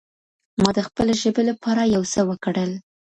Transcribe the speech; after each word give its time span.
ما 0.61 0.69
د 0.77 0.79
خپلې 0.87 1.13
ژبې 1.21 1.43
لپاره 1.49 1.91
يو 1.95 2.03
څه 2.13 2.21
وکړل. 2.29 2.71